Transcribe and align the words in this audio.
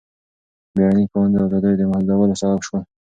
بیړني 0.75 1.05
قوانین 1.11 1.31
د 1.37 1.41
ازادیو 1.45 1.79
د 1.79 1.83
محدودولو 1.91 2.39
سبب 2.41 2.59
شول. 2.67 2.81